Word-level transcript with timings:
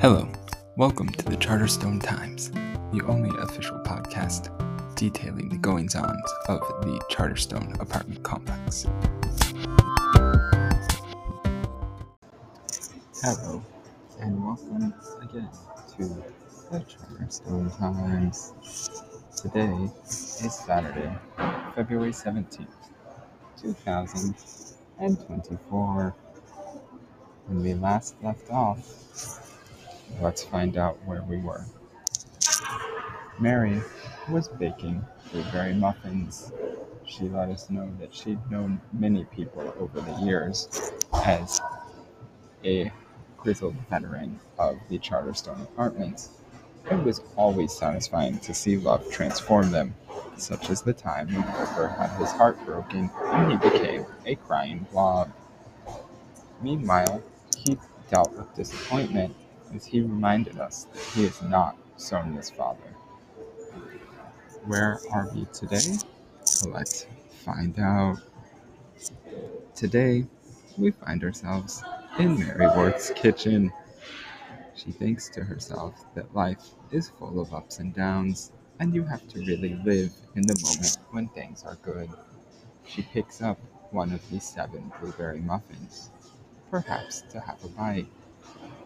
Hello, 0.00 0.26
welcome 0.78 1.10
to 1.10 1.24
the 1.26 1.36
Charterstone 1.36 2.02
Times, 2.02 2.50
the 2.90 3.02
only 3.06 3.28
official 3.42 3.78
podcast 3.80 4.48
detailing 4.96 5.50
the 5.50 5.58
goings 5.58 5.94
ons 5.94 6.32
of 6.48 6.60
the 6.80 6.98
Charterstone 7.10 7.78
apartment 7.82 8.22
complex. 8.22 8.86
Hello, 13.22 13.62
and 14.20 14.42
welcome 14.42 14.94
again 15.20 15.50
to 15.98 16.04
the 16.70 16.80
Charterstone 16.80 17.70
Times. 17.76 18.54
Today 19.36 19.90
is 20.08 20.54
Saturday, 20.64 21.12
February 21.74 22.12
17th, 22.12 22.66
2024. 23.60 26.14
When 27.48 27.62
we 27.62 27.74
last 27.74 28.14
left 28.22 28.48
off, 28.48 29.49
let's 30.20 30.42
find 30.42 30.76
out 30.76 30.98
where 31.04 31.22
we 31.22 31.38
were. 31.38 31.64
Mary 33.38 33.80
was 34.28 34.48
baking 34.48 35.04
blueberry 35.32 35.74
muffins. 35.74 36.52
She 37.04 37.24
let 37.24 37.48
us 37.48 37.70
know 37.70 37.90
that 37.98 38.14
she'd 38.14 38.38
known 38.50 38.80
many 38.92 39.24
people 39.24 39.74
over 39.78 40.00
the 40.00 40.12
years 40.24 40.92
as 41.24 41.60
a 42.64 42.92
grizzled 43.38 43.76
veteran 43.88 44.38
of 44.58 44.78
the 44.88 44.98
Charterstone 44.98 45.62
Apartments. 45.62 46.30
It 46.90 47.02
was 47.02 47.22
always 47.36 47.72
satisfying 47.72 48.38
to 48.40 48.54
see 48.54 48.76
love 48.76 49.10
transform 49.10 49.70
them, 49.70 49.94
such 50.36 50.70
as 50.70 50.82
the 50.82 50.92
time 50.92 51.28
when 51.28 51.42
Parker 51.42 51.88
had 51.88 52.10
his 52.18 52.30
heart 52.32 52.58
broken 52.64 53.10
and 53.24 53.52
he 53.52 53.70
became 53.70 54.06
a 54.26 54.34
crying 54.36 54.86
blob. 54.92 55.30
Meanwhile, 56.62 57.22
he 57.56 57.78
dealt 58.10 58.36
with 58.36 58.54
disappointment 58.54 59.34
as 59.74 59.86
he 59.86 60.00
reminded 60.00 60.58
us 60.58 60.84
that 60.84 61.02
he 61.14 61.24
is 61.24 61.40
not 61.42 61.76
Sonia's 61.96 62.50
father. 62.50 62.94
Where 64.66 65.00
are 65.12 65.30
we 65.34 65.46
today? 65.52 65.98
Let's 66.66 67.06
find 67.44 67.78
out. 67.78 68.18
Today, 69.74 70.26
we 70.76 70.90
find 70.90 71.24
ourselves 71.24 71.82
in 72.18 72.38
Mary 72.38 72.66
Worth's 72.66 73.10
kitchen. 73.10 73.72
She 74.74 74.92
thinks 74.92 75.28
to 75.30 75.44
herself 75.44 76.04
that 76.14 76.34
life 76.34 76.62
is 76.90 77.08
full 77.08 77.40
of 77.40 77.52
ups 77.54 77.78
and 77.78 77.94
downs, 77.94 78.52
and 78.78 78.94
you 78.94 79.04
have 79.04 79.26
to 79.28 79.38
really 79.40 79.80
live 79.84 80.12
in 80.34 80.42
the 80.42 80.58
moment 80.62 80.98
when 81.10 81.28
things 81.28 81.62
are 81.64 81.76
good. 81.82 82.10
She 82.86 83.02
picks 83.02 83.40
up 83.42 83.58
one 83.90 84.12
of 84.12 84.30
the 84.30 84.40
seven 84.40 84.92
blueberry 85.00 85.40
muffins, 85.40 86.10
perhaps 86.70 87.22
to 87.30 87.40
have 87.40 87.62
a 87.64 87.68
bite, 87.68 88.06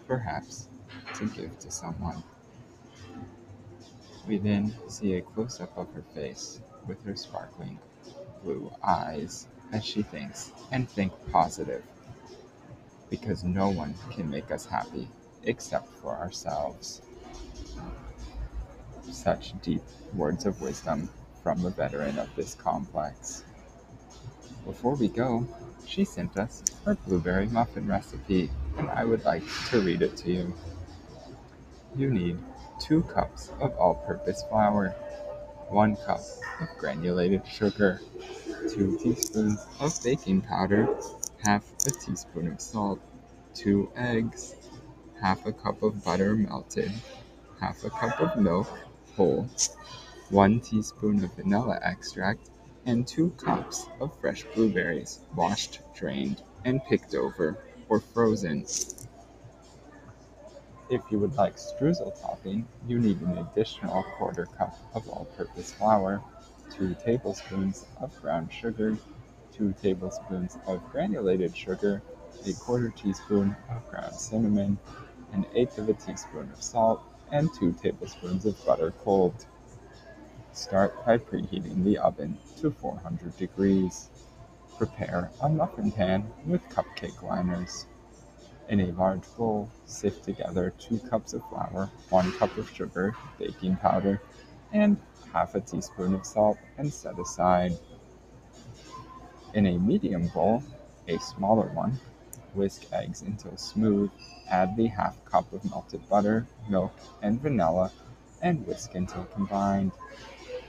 perhaps 0.06 0.68
to 1.14 1.26
give 1.26 1.58
to 1.60 1.70
someone. 1.70 2.22
We 4.26 4.38
then 4.38 4.74
see 4.88 5.14
a 5.14 5.22
close 5.22 5.60
up 5.60 5.76
of 5.76 5.92
her 5.94 6.04
face 6.14 6.60
with 6.86 7.04
her 7.04 7.16
sparkling 7.16 7.78
blue 8.42 8.70
eyes 8.82 9.46
as 9.72 9.84
she 9.84 10.02
thinks 10.02 10.52
and 10.70 10.88
think 10.90 11.12
positive 11.32 11.84
because 13.10 13.44
no 13.44 13.68
one 13.68 13.94
can 14.10 14.30
make 14.30 14.50
us 14.50 14.66
happy 14.66 15.08
except 15.44 15.88
for 15.98 16.16
ourselves. 16.16 17.02
Such 19.10 19.52
deep 19.62 19.82
words 20.14 20.46
of 20.46 20.60
wisdom 20.60 21.10
from 21.42 21.64
a 21.64 21.70
veteran 21.70 22.18
of 22.18 22.34
this 22.34 22.54
complex. 22.54 23.44
Before 24.64 24.94
we 24.94 25.08
go, 25.08 25.46
she 25.84 26.04
sent 26.04 26.36
us 26.36 26.64
her 26.84 26.96
blueberry 27.06 27.46
muffin 27.46 27.86
recipe, 27.86 28.50
and 28.78 28.90
I 28.90 29.04
would 29.04 29.24
like 29.24 29.44
to 29.66 29.80
read 29.80 30.02
it 30.02 30.16
to 30.18 30.32
you. 30.32 30.54
You 31.96 32.10
need 32.10 32.38
2 32.80 33.02
cups 33.02 33.50
of 33.60 33.76
all 33.76 33.94
purpose 33.94 34.42
flour, 34.48 34.88
1 35.68 35.96
cup 35.96 36.20
of 36.60 36.68
granulated 36.76 37.46
sugar, 37.46 38.00
2 38.68 38.98
teaspoons 38.98 39.64
of 39.78 40.02
baking 40.02 40.40
powder, 40.40 40.88
half 41.44 41.70
a 41.86 41.90
teaspoon 41.90 42.48
of 42.48 42.60
salt, 42.60 43.00
2 43.54 43.92
eggs, 43.94 44.56
half 45.20 45.46
a 45.46 45.52
cup 45.52 45.84
of 45.84 46.04
butter 46.04 46.34
melted, 46.34 46.90
half 47.60 47.84
a 47.84 47.90
cup 47.90 48.20
of 48.20 48.42
milk 48.42 48.66
whole, 49.14 49.48
1 50.30 50.60
teaspoon 50.60 51.22
of 51.22 51.32
vanilla 51.34 51.78
extract, 51.80 52.50
and 52.86 53.06
2 53.06 53.30
cups 53.38 53.86
of 54.00 54.18
fresh 54.20 54.44
blueberries 54.54 55.20
washed, 55.36 55.78
drained, 55.94 56.42
and 56.64 56.84
picked 56.86 57.14
over 57.14 57.56
or 57.88 58.00
frozen. 58.00 58.66
If 60.90 61.10
you 61.10 61.18
would 61.20 61.34
like 61.36 61.56
streusel 61.56 62.12
topping, 62.20 62.68
you 62.86 62.98
need 62.98 63.20
an 63.22 63.38
additional 63.38 64.02
quarter 64.02 64.46
cup 64.46 64.78
of 64.94 65.08
all-purpose 65.08 65.72
flour, 65.72 66.22
2 66.70 66.94
tablespoons 67.02 67.86
of 68.00 68.12
brown 68.20 68.50
sugar, 68.50 68.98
2 69.54 69.74
tablespoons 69.80 70.58
of 70.66 70.82
granulated 70.92 71.56
sugar, 71.56 72.02
a 72.44 72.52
quarter 72.52 72.90
teaspoon 72.90 73.56
of 73.70 73.88
ground 73.88 74.20
cinnamon, 74.20 74.78
an 75.32 75.46
eighth 75.54 75.78
of 75.78 75.88
a 75.88 75.94
teaspoon 75.94 76.50
of 76.52 76.62
salt, 76.62 77.00
and 77.30 77.52
2 77.54 77.72
tablespoons 77.72 78.44
of 78.44 78.62
butter 78.66 78.92
cold. 79.02 79.46
Start 80.52 80.92
by 81.06 81.16
preheating 81.16 81.82
the 81.82 81.96
oven 81.96 82.38
to 82.56 82.70
400 82.70 83.36
degrees. 83.38 84.10
Prepare 84.76 85.30
a 85.40 85.48
muffin 85.48 85.90
pan 85.90 86.30
with 86.46 86.68
cupcake 86.68 87.22
liners. 87.22 87.86
In 88.66 88.80
a 88.80 88.92
large 88.92 89.24
bowl, 89.36 89.68
sift 89.84 90.24
together 90.24 90.72
2 90.78 90.98
cups 91.00 91.34
of 91.34 91.44
flour, 91.50 91.90
1 92.08 92.32
cup 92.32 92.56
of 92.56 92.66
sugar, 92.70 93.14
baking 93.38 93.76
powder, 93.76 94.22
and 94.72 94.96
half 95.34 95.54
a 95.54 95.60
teaspoon 95.60 96.14
of 96.14 96.24
salt 96.24 96.56
and 96.78 96.90
set 96.94 97.18
aside. 97.18 97.76
In 99.52 99.66
a 99.66 99.76
medium 99.76 100.28
bowl, 100.28 100.62
a 101.06 101.18
smaller 101.18 101.66
one, 101.66 102.00
whisk 102.54 102.86
eggs 102.90 103.20
until 103.20 103.54
smooth, 103.58 104.10
add 104.48 104.76
the 104.76 104.86
half 104.86 105.22
cup 105.26 105.52
of 105.52 105.62
melted 105.66 106.08
butter, 106.08 106.46
milk, 106.66 106.92
and 107.20 107.38
vanilla, 107.40 107.92
and 108.40 108.66
whisk 108.66 108.94
until 108.94 109.26
combined. 109.34 109.92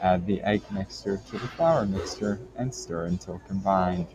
Add 0.01 0.25
the 0.25 0.41
egg 0.41 0.63
mixture 0.69 1.15
to 1.17 1.37
the 1.39 1.47
flour 1.47 1.85
mixture 1.85 2.41
and 2.57 2.75
stir 2.75 3.05
until 3.05 3.39
combined. 3.47 4.07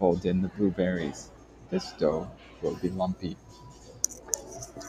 Fold 0.00 0.24
in 0.24 0.42
the 0.42 0.48
blueberries. 0.48 1.30
This 1.70 1.92
dough 1.92 2.28
will 2.62 2.74
be 2.76 2.90
lumpy. 2.90 3.36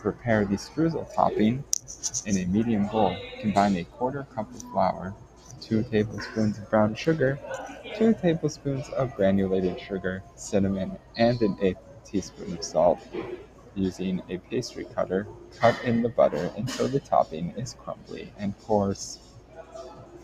Prepare 0.02 0.46
the 0.46 0.58
streusel 0.58 1.14
topping, 1.14 1.64
in 2.26 2.38
a 2.38 2.46
medium 2.46 2.88
bowl, 2.88 3.16
combine 3.40 3.76
a 3.76 3.84
quarter 3.84 4.28
cup 4.36 4.54
of 4.54 4.62
flour, 4.72 5.14
2 5.62 5.84
tablespoons 5.84 6.58
of 6.58 6.70
brown 6.70 6.96
sugar, 6.96 7.40
2 7.98 8.16
tablespoons 8.16 8.90
of 8.90 9.16
granulated 9.16 9.80
sugar, 9.80 10.24
cinnamon, 10.36 10.98
and 11.16 11.42
an 11.42 11.58
eighth 11.62 11.78
teaspoon 12.04 12.54
of 12.54 12.64
salt. 12.64 13.00
Using 13.76 14.22
a 14.30 14.38
pastry 14.38 14.86
cutter, 14.96 15.28
cut 15.60 15.76
in 15.86 16.02
the 16.02 16.10
butter 16.10 16.52
until 16.58 16.88
the 16.88 17.00
topping 17.00 17.52
is 17.52 17.76
crumbly 17.76 18.32
and 18.38 18.60
coarse. 18.64 19.20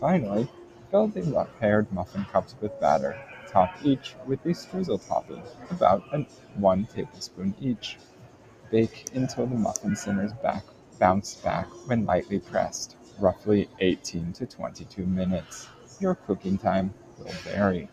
Finally, 0.00 0.48
fill 0.90 1.08
the 1.08 1.46
paired 1.60 1.90
muffin 1.92 2.24
cups 2.32 2.54
with 2.60 2.78
batter. 2.80 3.16
Top 3.50 3.70
each 3.82 4.14
with 4.26 4.44
a 4.44 4.50
streusel 4.50 5.06
topping, 5.08 5.42
about 5.70 6.02
one 6.56 6.86
tablespoon 6.86 7.54
each. 7.60 7.96
Bake 8.70 9.06
until 9.14 9.46
the 9.46 9.56
muffin 9.56 9.96
centers 9.96 10.32
back, 10.34 10.64
bounce 10.98 11.36
back 11.36 11.66
when 11.86 12.04
lightly 12.04 12.40
pressed, 12.40 12.96
roughly 13.18 13.68
18 13.80 14.34
to 14.34 14.46
22 14.46 15.06
minutes. 15.06 15.66
Your 15.98 16.14
cooking 16.14 16.58
time 16.58 16.92
will 17.18 17.32
vary. 17.44 17.88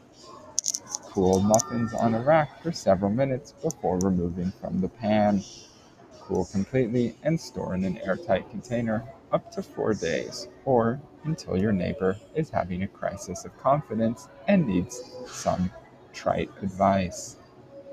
Cool 1.06 1.40
muffins 1.40 1.94
on 1.94 2.14
a 2.14 2.20
rack 2.20 2.62
for 2.62 2.74
several 2.74 3.12
minutes 3.12 3.54
before 3.64 3.98
removing 4.00 4.52
from 4.60 4.82
the 4.82 4.90
pan. 4.90 5.42
Cool 6.20 6.46
completely 6.46 7.16
and 7.24 7.40
store 7.40 7.74
in 7.76 7.86
an 7.86 7.98
airtight 8.00 8.50
container 8.50 9.06
up 9.32 9.52
to 9.52 9.62
four 9.62 9.94
days, 9.94 10.48
or 10.66 11.00
until 11.24 11.58
your 11.58 11.72
neighbor 11.72 12.18
is 12.36 12.50
having 12.50 12.84
a 12.84 12.88
crisis 12.88 13.46
of 13.46 13.58
confidence 13.58 14.28
and 14.48 14.68
needs 14.68 15.02
some 15.28 15.72
trite 16.14 16.50
advice. 16.62 17.38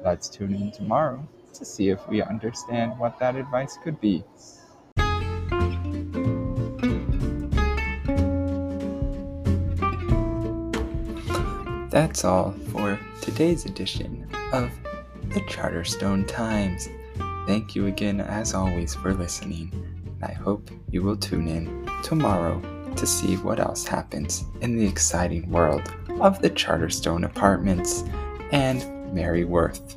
Let's 0.04 0.28
tune 0.28 0.54
in 0.54 0.70
tomorrow 0.70 1.26
to 1.54 1.64
see 1.64 1.88
if 1.90 2.06
we 2.08 2.22
understand 2.22 2.98
what 2.98 3.18
that 3.18 3.36
advice 3.36 3.78
could 3.82 4.00
be. 4.00 4.24
That's 11.90 12.24
all 12.24 12.52
for 12.70 12.98
today's 13.20 13.66
edition 13.66 14.26
of 14.52 14.70
the 15.34 15.40
Charterstone 15.42 16.26
Times. 16.26 16.88
Thank 17.46 17.74
you 17.74 17.86
again, 17.86 18.20
as 18.20 18.54
always, 18.54 18.94
for 18.94 19.12
listening, 19.12 19.70
I 20.22 20.32
hope 20.32 20.70
you 20.88 21.02
will 21.02 21.16
tune 21.16 21.48
in 21.48 21.88
tomorrow 22.04 22.60
to 22.94 23.06
see 23.06 23.36
what 23.36 23.58
else 23.58 23.86
happens 23.86 24.44
in 24.60 24.76
the 24.76 24.86
exciting 24.86 25.50
world 25.50 25.82
of 26.20 26.40
the 26.40 26.50
Charterstone 26.50 27.24
Apartments 27.24 28.04
and 28.52 29.12
Mary 29.12 29.44
Worth. 29.44 29.96